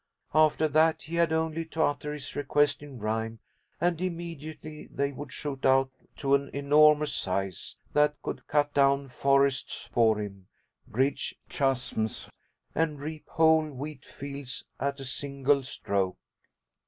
After 0.33 0.67
that 0.67 1.03
he 1.03 1.13
had 1.17 1.31
only 1.31 1.63
to 1.65 1.83
utter 1.83 2.11
his 2.11 2.35
request 2.35 2.81
in 2.81 2.97
rhyme, 2.97 3.37
and 3.79 4.01
immediately 4.01 4.87
they 4.87 5.11
would 5.11 5.31
shoot 5.31 5.63
out 5.63 5.91
to 6.17 6.33
an 6.33 6.49
enormous 6.55 7.13
size 7.13 7.75
that 7.93 8.19
could 8.23 8.47
cut 8.47 8.73
down 8.73 9.09
forests 9.09 9.81
for 9.91 10.19
him, 10.19 10.47
bridge 10.87 11.35
chasms, 11.49 12.27
and 12.73 12.99
reap 12.99 13.29
whole 13.29 13.69
wheat 13.69 14.03
fields 14.03 14.65
at 14.79 14.99
a 14.99 15.05
single 15.05 15.61
stroke. 15.61 16.17